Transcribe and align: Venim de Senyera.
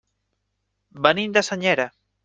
Venim 1.07 1.37
de 1.39 1.47
Senyera. 1.51 1.91